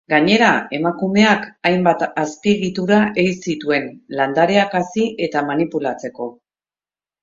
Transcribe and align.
Gainera, 0.11 0.47
emakumeak 0.77 1.45
hainbat 1.71 2.07
azpiegitura 2.23 3.03
ei 3.25 3.29
zituen, 3.37 3.89
landareak 4.23 4.77
hazi 4.83 5.09
eta 5.31 5.49
manipulatzeko. 5.55 6.35